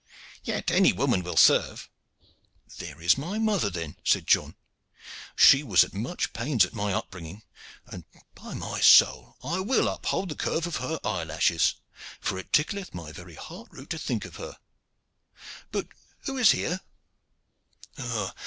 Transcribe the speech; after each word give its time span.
"Yet 0.43 0.71
any 0.71 0.91
woman 0.93 1.21
will 1.21 1.37
serve." 1.37 1.87
"There 2.79 2.99
is 2.99 3.19
my 3.19 3.37
mother 3.37 3.69
then," 3.69 3.97
said 4.03 4.25
John. 4.25 4.55
"She 5.35 5.61
was 5.61 5.83
at 5.83 5.93
much 5.93 6.33
pains 6.33 6.65
at 6.65 6.73
my 6.73 6.91
upbringing, 6.91 7.43
and, 7.85 8.05
by 8.33 8.55
my 8.55 8.79
soul! 8.81 9.37
I 9.43 9.59
will 9.59 9.87
uphold 9.87 10.29
the 10.29 10.35
curve 10.35 10.65
of 10.65 10.77
her 10.77 10.99
eyelashes, 11.03 11.75
for 12.19 12.39
it 12.39 12.51
tickleth 12.51 12.95
my 12.95 13.11
very 13.11 13.35
heart 13.35 13.67
root 13.69 13.91
to 13.91 13.99
think 13.99 14.25
of 14.25 14.37
her. 14.37 14.57
But 15.71 15.87
who 16.21 16.35
is 16.35 16.49
here?" 16.49 16.79